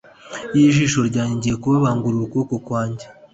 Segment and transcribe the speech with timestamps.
[0.53, 3.05] y ijisho ryanjye ngiye kubabangurira ukuboko kwanjye